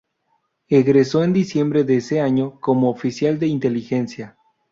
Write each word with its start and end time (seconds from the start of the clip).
Egresó 0.67 1.23
en 1.23 1.31
diciembre 1.31 1.83
de 1.83 1.97
ese 1.97 2.21
año 2.21 2.59
como 2.59 2.89
oficial 2.89 3.37
de 3.37 3.45
inteligencia. 3.45 4.35